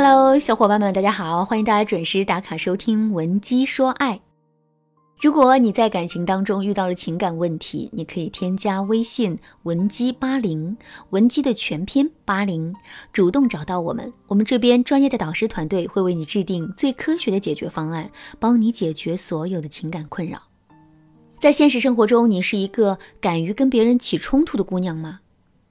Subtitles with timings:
[0.00, 4.14] Hello，小伙伴们，大家好，欢迎大家准时打卡收听《文姬说爱》。
[5.20, 10.76] 如果你在感情当中遇到了情感问题，你可以添加微信文姬八零，
[11.10, 12.72] 文姬的全篇八零，
[13.12, 18.08] 主动找到我们，我们这边专业的导师团队会为你制定最科学的解决方案，
[18.38, 20.40] 帮你解决所有的情感困扰。
[21.40, 25.18] 在现实生活中，你是一个敢于跟别人起冲突的姑娘吗？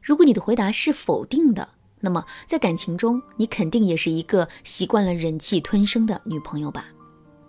[0.00, 1.73] 如果你的回答是否定的。
[2.04, 6.84] 那么，在感情中，你肯定也是一个习惯了忍气吞声的女朋友吧？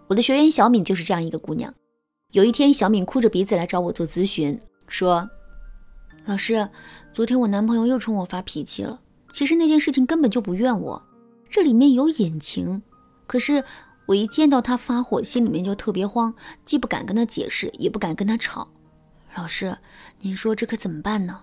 [0.08, 1.74] 我的学员小敏就是这样一个姑娘。
[2.32, 5.30] 有一天，小敏哭着鼻子来找我做咨询，说
[6.24, 6.70] ：“老师，
[7.12, 9.02] 昨天我男朋友又冲我发脾气了。
[9.34, 11.04] 其实那件事情根本就不怨我，
[11.50, 12.82] 这里面有隐情。
[13.28, 13.62] 可是
[14.06, 18.70] 我一见到他发火，心里面就特别慌，既不敢跟他解释，也不敢跟他吵。
[19.36, 19.78] 老师，
[20.22, 21.42] 您说这可怎么办呢？”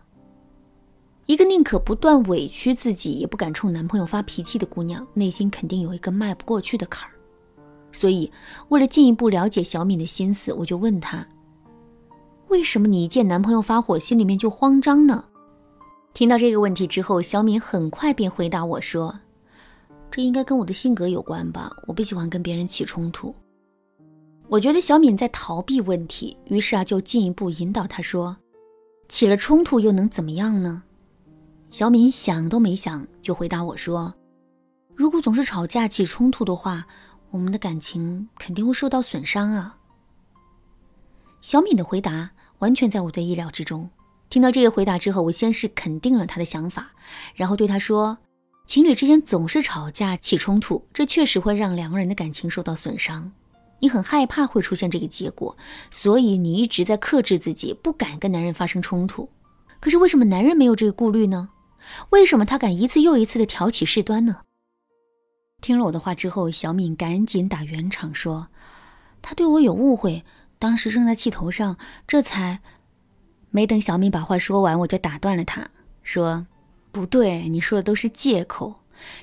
[1.26, 7.12] 一个宁可不断委屈自己，也不敢冲男朋友发脾气的姑娘，内心肯定有一个迈不过去的坎儿。
[7.92, 8.30] 所以，
[8.70, 11.26] 为了进一步了解小敏的心思，我就问她
[12.48, 15.24] ：“为什么你一见男朋友发火，心里面就慌张呢？”
[16.12, 19.20] 听到这个问题之后，小敏很快便回答我说
[20.10, 23.34] ：“这应该跟我的性格有关吧，我不喜欢跟别人起冲突。”
[24.48, 28.36] 我觉得小敏在逃避问题，于是啊，就进一步引导她说
[29.08, 30.82] ：“起了冲突又能怎么样呢？”
[31.72, 34.14] 小敏想都没想就回答我说
[34.94, 36.86] ：“如果总是吵架起冲突的话，
[37.30, 39.78] 我们的感情肯定会受到损伤啊。”
[41.40, 42.28] 小敏的回答
[42.58, 43.88] 完全在我的意料之中。
[44.28, 46.90] 听到这个回答之后，我先是肯定了他的想法，
[47.34, 48.18] 然后对他说
[48.68, 53.32] ：“情侣之间总是吵架起冲突，这确实会让两个人的感情受到损伤。
[53.80, 55.56] 你很害怕会出现这个结果，
[55.90, 59.26] 所以你一直在克制自己，不敢跟男人发生冲突。
[59.80, 61.48] 可是为什么男人没有这个顾虑呢？”
[62.10, 64.42] 为什么他敢一次又一次的挑起事端呢？
[65.60, 68.48] 听了我的话之后，小敏赶紧打圆场说
[69.22, 70.24] ：“他对我有误会，
[70.58, 71.76] 当时正在气头上，
[72.06, 72.60] 这才……”
[73.50, 75.68] 没等小敏把话说完，我就打断了他，
[76.02, 76.46] 说
[76.90, 78.80] ：“不对，你说的都是借口，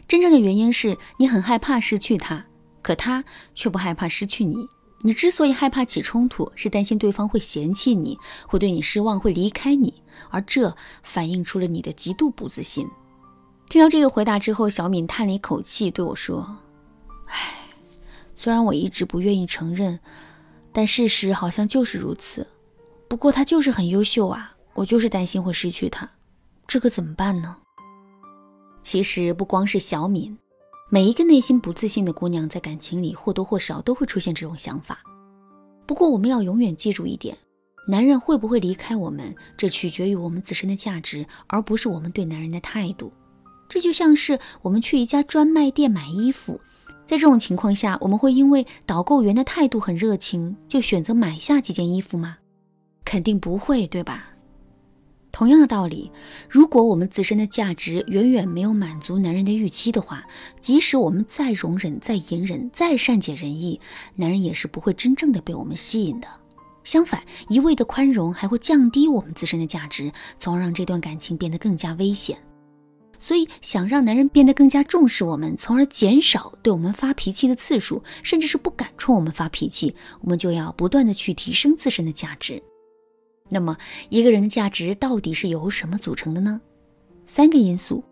[0.07, 2.45] 真正的原因是你很害怕失去他，
[2.81, 3.25] 可他
[3.55, 4.55] 却不害怕失去你。
[5.01, 9.93] 你之所以害怕起冲突，是担心对方会嫌弃你，会对你失望，会离开你。”
[10.29, 12.85] 而这反映出了你的极度不自信。
[13.69, 16.57] 听到这个回答之后，小敏叹了一口气，对我说
[17.27, 17.55] ：“唉，
[18.35, 19.97] 虽然我一直不愿意承认，
[20.73, 22.45] 但事实好像就是如此。
[23.07, 26.09] 不过他就是很优秀啊，我就是担心会失去他，
[26.67, 27.55] 这可怎么办呢？”
[28.83, 30.37] 其实不光是小敏，
[30.91, 34.99] 每一个内心不自信的姑娘，在感情里或多或少都会出现这种想法。
[35.85, 37.37] 不过我们要永远记住一点。
[37.87, 43.11] 男人会不会离开我们，这取决于我们自身的价值，而不是我们对男人的态度。
[43.67, 46.59] 这就像是我们去一家专卖店买衣服，
[47.05, 52.37] 在这种情况下，我们会因为导购员的态度很热情，就选择买下几件衣服吗？
[53.05, 54.28] 肯定不会，对吧？
[55.31, 56.11] 同样的道理，
[56.49, 60.25] 如果我们自身的价值远远没有满足男人的预期的话，
[60.59, 63.79] 即使我们再容忍、再隐忍、再善解人意，
[64.15, 66.27] 男人也是不会真正的被我们吸引的。
[66.83, 72.37] 相反，一味的宽容还会降低我们自身的价值，从而让这段感情变得更加危险。
[73.19, 82.63] 所以，想让男人变得更加重视我们，从而减少对我们发脾气的次数，甚至是不敢冲我们发脾气，我们就要不断的去提升自身的价值。
[83.49, 83.77] 那么，
[84.09, 86.61] 一个人的价值到底是由什么组成的呢？
[87.25, 88.03] 三个因素：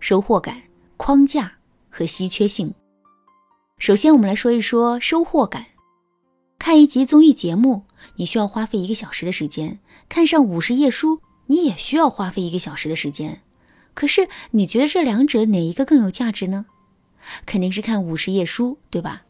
[0.00, 0.60] 收获感、
[0.96, 1.52] 框架
[1.88, 2.74] 和稀缺性。
[3.78, 5.66] 首先，我们来说一说收获感。
[6.58, 7.84] 看一集综艺节目，
[8.16, 9.78] 你需要花费一个小时的时间；
[10.08, 13.40] 看上五十页书，你也需要花费一个小时的时间。
[13.94, 16.66] 可是，你觉得这两者哪一个更有价值呢？
[17.46, 19.22] 肯定是看五十页书，对吧？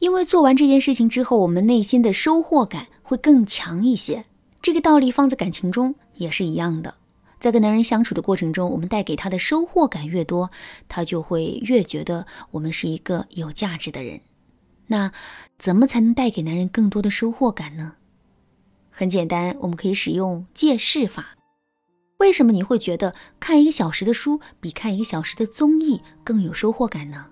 [0.00, 4.24] 因为做完这件事情之后，我们内心的收获感会更强一些。
[4.64, 6.94] 这个道理放在感情中也是一样的。
[7.38, 10.50] 在跟男人相处的过程中，我们带给他的收获感越多，
[10.88, 14.22] 他就会越觉得我们是一个有价值的人。
[14.86, 15.12] 那
[15.58, 17.96] 怎么才能带给男人更多的收获感呢？
[18.88, 21.36] 很简单，我们可以使用借势法。
[22.16, 27.26] 为什么你会觉得看一个小时的书比看一个小时的综艺更有收获感呢？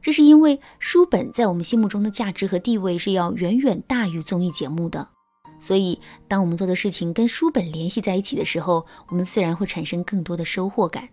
[0.00, 5.15] 这是因为书本在我们心目中的价值和地位是要远远大于综艺节目的。
[5.58, 11.08] 所以，当我们做的事情跟书本联系在一起的时候，我们自然会产生更多的收获感。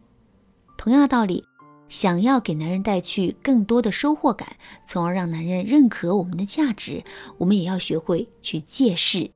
[0.78, 1.44] 同样的道理。
[1.90, 4.56] 想要给男人带去更多的收获感，
[4.88, 7.04] 从而让男人认可我们的价值，
[7.38, 9.30] 我们也要学会去借势。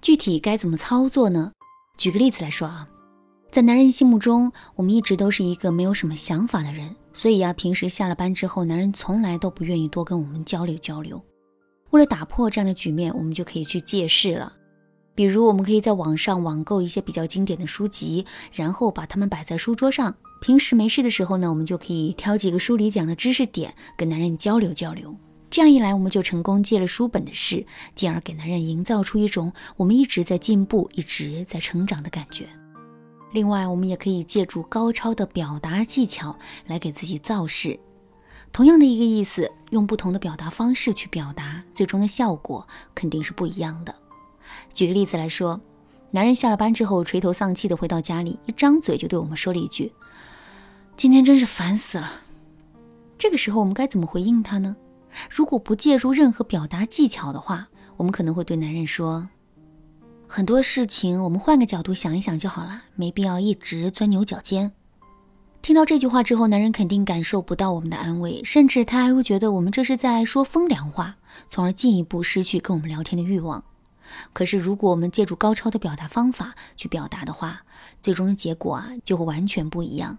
[0.00, 1.52] 具体该怎么操作呢？
[1.98, 2.88] 举个例子来说啊，
[3.50, 11.22] 在男人心目中，我们一直都是一个没有什么想法的人，所以呀，平时下了班之后，男人从来都不愿意多跟我们交流交流。
[11.94, 14.52] 为了打破这样的局面，我们就可以去借势了。
[15.14, 20.12] 比如，我们可以在网上网购一些比较经典的书籍，然后把它们摆在书桌上。
[20.40, 25.16] 平时没事的时候呢，我们就可以挑几个书里讲的知识点，跟男人交流交流。
[25.48, 27.64] 这样一来，我们就成功借了书本的势，
[27.94, 32.48] 进而给男人营造出一种我们一直在进步、一直在成长的感觉。
[33.32, 36.36] 另外，我们也可以借助高超的表达技巧
[36.66, 37.78] 来给自己造势。
[38.54, 43.92] 同样的一个意思，用不同的表达方式去表达，最终的效果肯定是不一样的。
[44.72, 45.60] 举个例子来说，
[46.12, 49.92] 男人下了班之后垂头丧气的回到家里，一张嘴就对我们说了一句
[50.96, 52.22] ：“今天真是烦死了。”
[53.18, 54.76] 这个时候我们该怎么回应他呢？
[55.28, 57.66] 如果不借助任何表达技巧的话，
[57.96, 59.28] 我们可能会对男人说
[60.28, 64.70] ：“很多事情我们换个角度想一想就好了，没必要一直钻牛角尖。”
[65.64, 71.16] 听到这句话之后，男人肯定感受不到我们的安慰，甚至他还会觉得我们这是在说风凉话，
[71.48, 73.64] 从而进一步失去跟我们聊天的欲望。
[74.34, 77.62] 可是，如果我们借助高超的表达方法去表达的话，
[78.02, 80.18] 最终的结果啊就会完全不一样。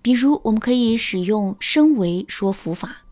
[0.00, 3.02] 比如，我们可以使用升维说服法。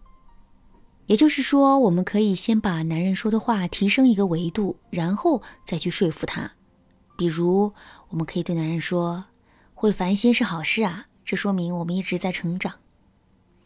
[1.05, 6.53] 也就是说，我们可以先把男人说的话提升一个维度，然后再去说服他。
[7.19, 7.75] 比如，
[8.09, 9.27] 我们可以对男人说
[9.77, 12.73] ：“会烦心是好事啊，这说明我们一直在成长。”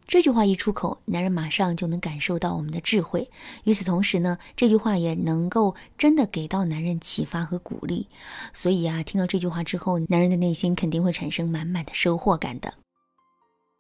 [0.09, 3.31] 这句话一出口，男人马上就能感受到我们的智慧。
[3.63, 8.09] 与此同时呢，这句话也能够真的给到男人启发和鼓励。
[8.53, 12.75] 所以啊，听到这句话之后，男人的内心肯定会产生满满的收获感的。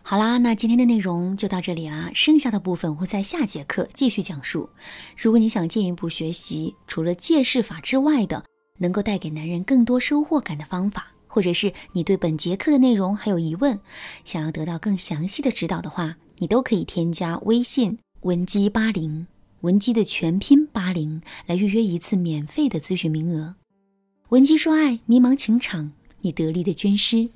[0.02, 4.70] 好啦，那今天的内容就到这里啦，剩下的部分会在下节课继续讲述。
[5.16, 8.44] 如果你想进一步学习除了借势法之外的，
[8.78, 13.78] 能够带给男人更多收获感的方法，或者是你对本节课的内容还有疑问，
[14.24, 19.26] 想要得到更详细的指导的话，你都可以添加微信文姬八零，
[19.60, 23.54] 文姬的全拼八零，来预约一次免费的咨询名额。
[24.30, 27.30] 文姬说爱，迷茫情场，你得力的军师。